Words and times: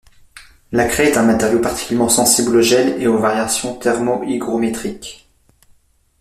La 0.71 0.87
craie 0.87 1.09
est 1.11 1.17
un 1.17 1.21
matériau 1.21 1.59
particulièrement 1.61 2.09
sensible 2.09 2.55
au 2.55 2.61
gel 2.63 2.99
et 2.99 3.05
aux 3.05 3.19
variations 3.19 3.75
thermohygrométriques. 3.75 5.29